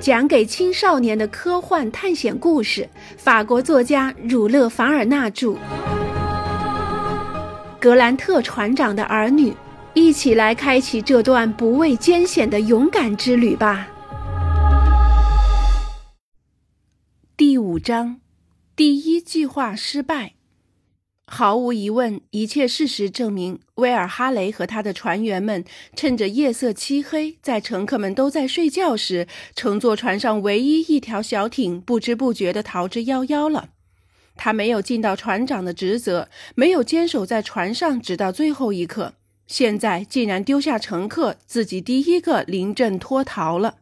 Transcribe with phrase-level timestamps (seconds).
[0.00, 5.56] 讲给青少年的科幻探险故事，法国作家儒勒·凡尔纳著。
[7.80, 9.52] 格兰特船长的儿女，
[9.94, 13.88] 一起来开启这段不畏艰险的勇敢之旅吧。
[17.36, 18.20] 第五章，
[18.76, 20.37] 第一计划失败。
[21.30, 25.62] 毫无疑问，一切事实证明，威尔哈雷和他的船员们
[25.94, 33.68] 趁着夜色漆黑，在乘客们都在睡觉时，乘坐船上唯一一条小艇，不知不觉地逃之夭夭了。
[34.36, 39.12] 他没有尽到船长的职责，没有坚守在船上直到最后一刻，
[39.46, 43.76] 现在竟然丢下乘客，自己第一个临阵脱逃了。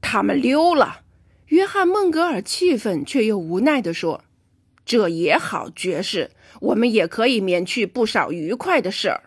[0.00, 1.02] 他们溜了，
[1.48, 4.24] 约翰·孟格尔气愤却又无奈地说
[4.86, 9.24] ：“这也好，爵士。”我们也可以免去不少愉快的事儿。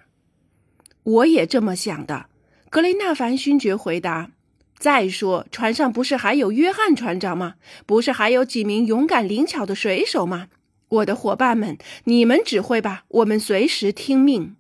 [1.03, 2.25] 我也这么想的，
[2.71, 4.31] 格雷纳凡勋爵回答。
[4.79, 7.53] 再说，船上不是还有约翰船长吗？
[7.85, 10.47] 不是还有几名勇敢灵巧的水手吗？
[10.88, 14.55] 我的伙伴们，你们指挥吧，我们随时听命。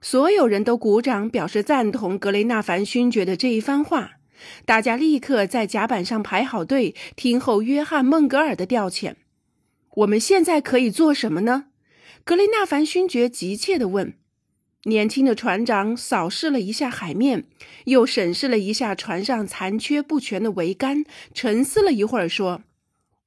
[0.00, 4.12] 所有人都鼓掌表示赞同格雷纳凡勋爵的这一番话。
[4.64, 9.14] 大家立刻在甲板上排好队，听候约翰·孟格尔的调遣。
[9.98, 11.66] 我们现在可以做什么呢？
[12.22, 14.14] 格雷纳凡勋爵急切地问
[14.84, 17.46] ：“年轻的船长扫视了一下海面，
[17.86, 21.04] 又审视了一下船上残缺不全的桅杆，
[21.34, 22.62] 沉思了一会儿，说：‘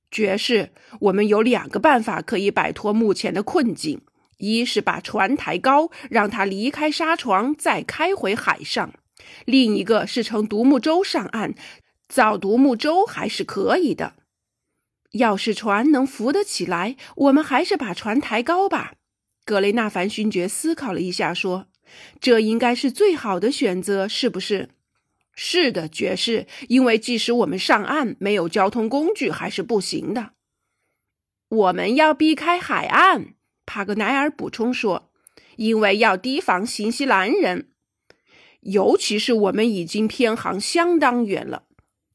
[0.09, 0.69] 爵士，
[1.02, 3.99] 我们有两个办法可以摆脱目前的困境：
[4.38, 8.92] 一是把船抬高，让它离开沙床，再开回海上；
[9.44, 11.53] 另一个是乘独木舟上岸。
[12.08, 14.14] 造独木舟还是可以的。’”
[15.12, 18.94] 要是船能浮得起来，我们还是把船抬高吧。
[19.44, 21.67] 格雷纳凡勋爵思考了一下，说
[22.22, 24.70] ：“这应该是最好的选择，是不是
[25.36, 26.48] ？”“是的，爵士。
[26.70, 30.32] 因为即使我们上岸，没有交通工具还是不行的。
[31.50, 33.34] ”“我们要避开海岸。”
[33.66, 35.11] 帕格奈尔补充说
[35.58, 37.71] ，“因为要提防新西兰人，
[38.61, 41.64] 尤其是我们已经偏航相当远了。”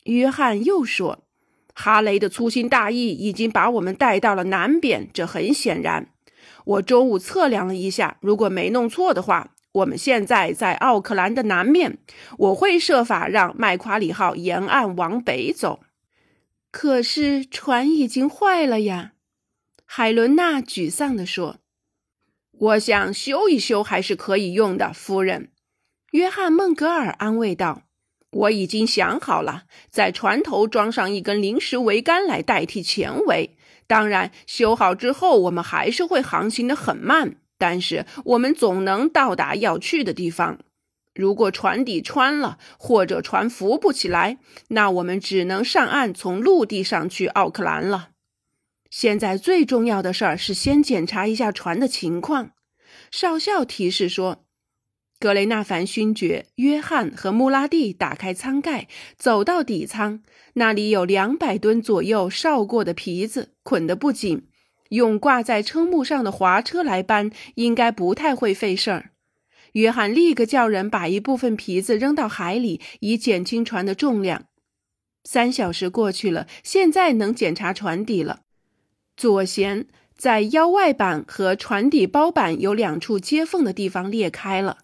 [0.05, 1.26] 约翰又说。
[1.79, 6.09] 哈雷的粗心大意已经把我们带到了南边，这很显然。
[6.65, 11.99] 我中午测量了一下，如果没弄错的话，我们现在在奥克兰的南面。
[12.39, 15.81] 我会设法让麦夸里号沿岸往北走。
[16.73, 19.13] 可是船已经坏了呀，
[19.85, 21.59] 海伦娜沮丧地说。
[22.59, 25.51] 我想修一修还是可以用的，夫人。
[26.13, 27.83] 约翰·孟格尔安慰道。
[28.31, 33.51] 我已经想好了，在船头装上一根临时桅杆来代替前桅。
[33.87, 40.59] 当然，修好之后，我们还是会航行的很慢，但是我们总能到达要去的地方。
[41.15, 44.39] 如果船底穿了，或者船浮不起来，
[44.69, 48.11] 那我们只能上岸，从陆地上去奥克兰了。
[48.91, 52.51] 现在最重要的事儿是先检查一下船的情况。
[53.11, 54.46] 少校提示说。
[55.27, 58.87] 格雷纳凡勋爵、约翰和穆拉蒂打开舱盖，
[59.19, 60.23] 走到底舱，
[60.53, 64.47] 那里有两百吨左右烧过的皮子，捆得不紧。
[64.91, 69.11] 用挂在撑木上的滑车来搬，应该不太会费事儿。
[69.73, 74.45] 约翰立刻叫人把一部分皮子扔到海里，以减轻船的重量。
[75.25, 78.43] 三小时过去了，现在能检查船底了。
[79.17, 84.79] 左舷在腰外板和船底包板有两处接缝的地方裂开了。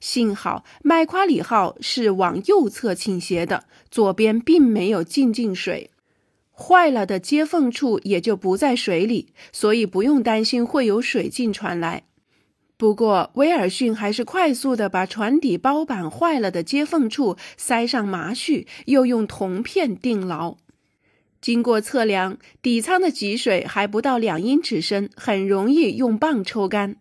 [0.00, 5.90] 幸好麦夸里号是往右侧倾斜的，左边并没有进进水，
[6.52, 12.04] 坏了的接缝处也就不在水里，所以不用担心会有水进船来。
[12.78, 20.56] 不过威尔逊还是快速地把船底包板坏了的接缝处塞上麻絮，又用铜片钉牢。
[21.42, 26.96] 经过测量，底舱的积水还不到两英尺深，很容易用棒抽干。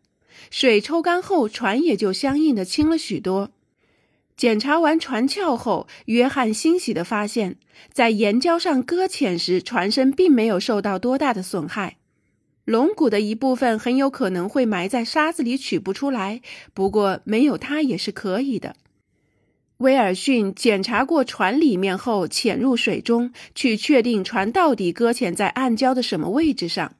[0.49, 3.51] 水抽干后，船也就相应的轻了许多。
[4.37, 7.57] 检查完船壳后，约翰欣喜地发现，
[7.91, 11.97] 在岩礁上搁浅时，船身并没有受到多大的损害。
[12.63, 16.41] 龙骨的一部分很有可能会埋在沙子里，取不出来。
[16.73, 18.75] 不过没有它也是可以的。
[19.79, 26.93] 威尔逊检查过船里面后，潜入水中去确定船到底搁浅在暗礁的什么位置上。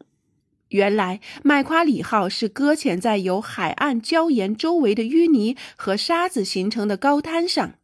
[0.70, 7.76] 原来麦夸里号是搁浅在由海岸礁岩周围的淤泥和沙子形成的高滩上，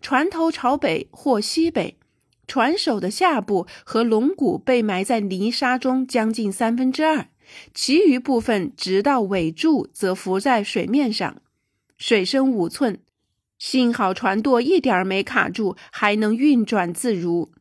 [0.00, 1.96] 船头朝北或西北，
[2.46, 7.28] 船首的下部和龙骨被埋在泥沙中将近三分之二，
[7.72, 11.40] 其余部分直到尾柱则浮在水面上，
[11.96, 13.00] 水深五寸，
[13.58, 17.52] 幸好船舵一点儿没卡住，还能运转自如。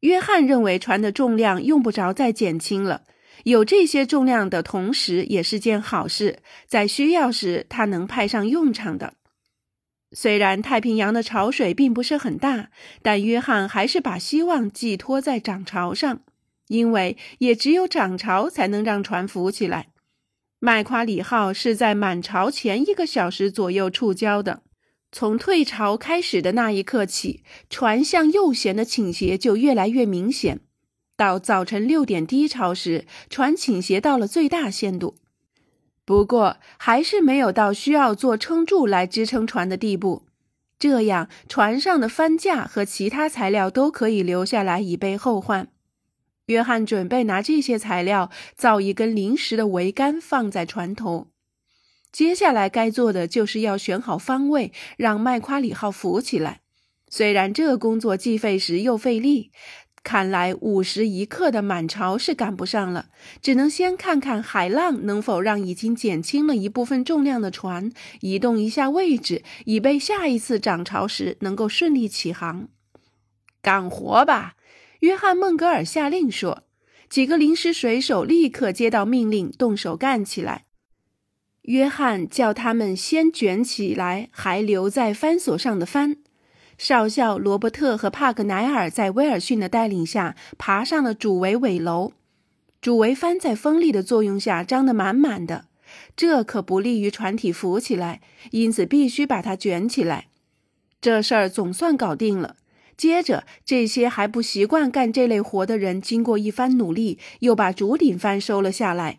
[0.00, 3.02] 约翰认为船的重量用不着再减轻了，
[3.44, 9.14] 有这些重量的同时也是件好事，在需要时它能派上用场的。
[10.12, 12.70] 虽然太平洋的潮水并不是很大，
[13.02, 16.20] 但约翰还是把希望寄托在涨潮上，
[16.68, 19.88] 因为也只有涨潮才能让船浮起来。
[20.60, 24.62] 麦夸里号是在满潮前一个小时左右触礁的。
[25.12, 30.60] 从退潮开始的那一刻起，船向右舷的倾斜就越来越明显。
[31.18, 35.16] 到早晨六点低潮时，船倾斜到了最大限度。
[36.04, 40.22] 不过，还是没有到需要做撑柱来支撑船的地步。
[40.78, 45.66] 这样，船上的帆架和其他材料都可以留下来以备后患。
[46.46, 51.26] 约翰准备拿这些材料造一根临时的桅杆，放在船头。
[52.12, 56.60] 接下来该做的就是要选好方位，让麦夸里号浮起来。
[57.10, 59.50] 虽然这工作既费时又费力，
[60.08, 63.10] 看来五时一刻的满潮是赶不上了，
[63.42, 72.68] 只能先看看海浪能否让已经减轻了一部分重量的船移动一下位置，以备下一次涨潮时能够顺利起航。
[73.60, 74.54] 干活吧！
[75.00, 76.62] 约翰·孟格尔下令说。
[77.10, 80.64] 几个临时水手立刻接到命令，动手干起来。
[81.64, 86.16] 约翰叫他们先卷起来还留在帆索上的帆。
[86.78, 92.12] 少校罗伯特和帕格奈尔在威尔逊的带领下爬上了主桅尾楼。
[92.80, 95.64] 主桅帆在风力的作用下张得满满的，
[96.16, 98.20] 这可不利于船体浮起来，
[98.52, 100.28] 因此必须把它卷起来。
[101.00, 102.54] 这事儿总算搞定了。
[102.96, 109.18] 接着，这些还不习惯干这类活的人，经过一番努力，又把主顶帆收了下来。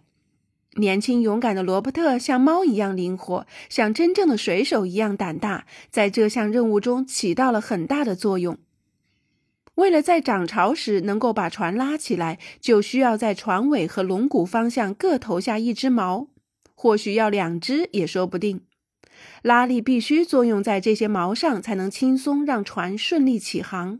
[0.79, 8.57] 年轻勇敢的罗伯特像猫一样灵活，像真正的水手一样胆大，在这项任务中起到了很大的作用。
[9.75, 16.27] 为了在涨潮时能够把船拉起来，就需要在船尾和龙骨方向各投下一只锚，
[16.75, 18.61] 或许要两只也说不定。
[19.41, 23.99] 拉力必须作用在这些锚上，才能轻松让船顺利起航。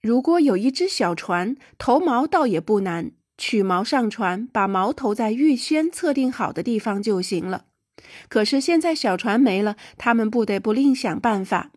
[0.00, 3.12] 如果有一只小船，投锚倒也不难。
[3.38, 7.64] 取锚上船，把锚投在预先测定好的地方就行了。
[8.28, 11.70] 可是现在小船没了，他们不得不另想办法。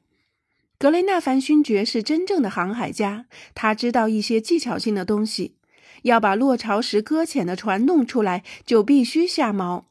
[0.78, 5.56] 格雷纳凡勋爵是真正的航海家，他知道一些技巧性的东西。
[6.04, 9.86] 要把落潮时搁浅的船弄出来，就必须下锚。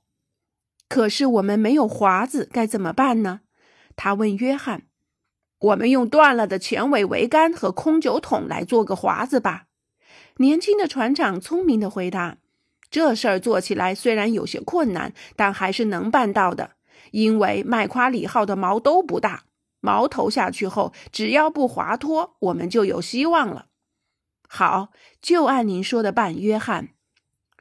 [0.88, 3.40] 可是我们没有划子，该怎么办呢？
[3.96, 4.82] 他问约翰
[5.58, 9.64] ：“我们用断了的前尾桅杆和空酒桶来做个划子吧。”
[10.38, 12.38] 年轻的船长聪明地回答
[12.90, 16.72] ：“这事儿做起来虽然有些困难，但还是能办到的。
[17.12, 19.44] 因为麦夸里号的锚都不大，
[19.80, 23.66] 锚投下去后，只要不滑脱，我们就有希望了。”
[24.48, 24.88] 好，
[25.22, 26.88] 就按您说的办，约翰。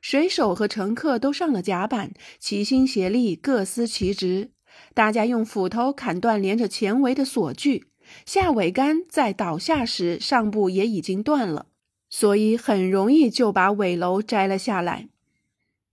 [0.02, 4.52] 水手和乘客都上了甲板，齐心协力，各司其职。
[4.96, 7.88] 大家用斧头砍断连着前桅的锁具，
[8.26, 11.68] 下桅杆在倒下时，上部也已经断了。
[12.16, 15.08] 所以很容易就把尾楼摘了下来。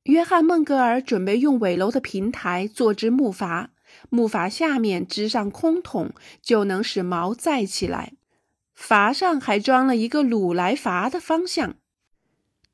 [0.02, 3.68] 约翰·孟格尔准备用尾楼的平台做只木筏，
[4.10, 6.10] 木筏下面支上空桶，
[6.42, 8.12] 就能使锚载起来。
[8.78, 11.76] 筏上还装了一个鲁来筏的方向。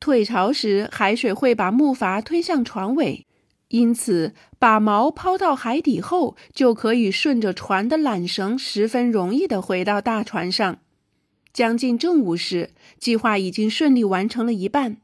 [0.01, 3.29] 退潮时，海水会把木筏推向船尾，
[3.69, 10.81] 因此把锚抛到海底后，就可以顺着船的缆绳，十分容易地回到大船上。
[11.57, 14.99] 将近正午时，计划已经顺利完成了一半。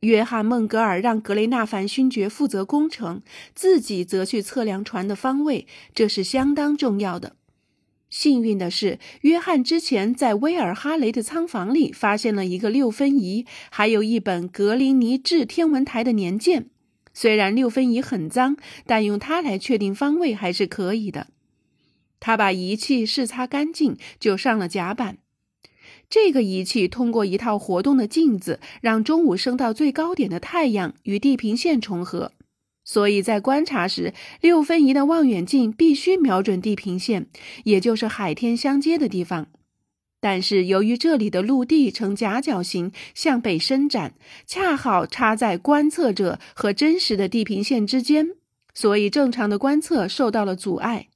[0.00, 3.22] 约翰·孟格尔让格雷纳凡勋爵负责工程，
[3.54, 7.36] 自己则去测量船的方位，这是相当重要的。
[8.10, 16.68] 幸运的是，约翰之前在威尔哈雷的仓房里发现了一个六分仪，还有一本格林尼治天文台的年鉴。
[17.14, 21.28] 虽然六分仪很脏，但用它来确定方位还是可以的。
[22.20, 25.16] 他把仪器试擦干净，就上了甲板。
[26.10, 32.32] 这个仪器通过一套活动的镜子，让中午升到最高点的太阳与地平线重合。
[32.82, 37.26] 所以在观察时，六分仪的望远镜必须瞄准地平线，
[37.64, 39.48] 也就是海天相接的地方。
[40.20, 44.14] 但是由于这里的陆地呈夹角形向北伸展，
[44.46, 48.30] 恰好插在观测者和真实的地平线之间，
[48.72, 51.07] 所以正常的观测受到了阻碍。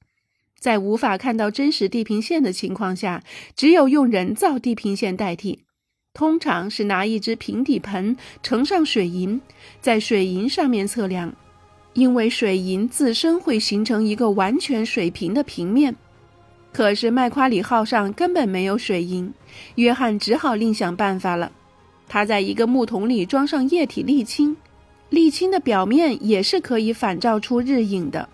[0.63, 3.21] 在无法看到真实地平线的情况下，
[3.53, 5.65] 只有用人造地平线代替。
[6.13, 9.41] 通常是拿一只平底盆盛上水银，
[9.81, 11.35] 在水银上面测量，
[11.91, 15.93] 因为水银自身会形成一个完全水平的平面。
[16.71, 19.33] 可是麦夸里号上根本没有水银，
[19.75, 21.51] 约翰只好另想办法了。
[22.07, 24.55] 他在一个木桶里装上液体沥青，
[25.11, 28.29] 沥青的表面也是可以反照出日影的。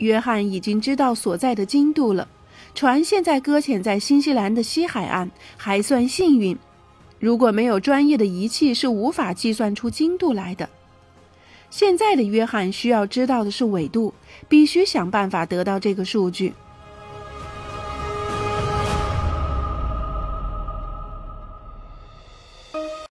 [0.00, 2.26] 约翰已经知道所在的经度了，
[2.74, 6.58] 船现在搁浅在新西兰的西海岸，还算幸运。
[7.18, 10.68] 如果没有专业的仪器，是无法计算出经度来的。
[11.68, 14.14] 现在的约翰需要知道的是纬度，
[14.48, 16.54] 必须想办法得到这个数据。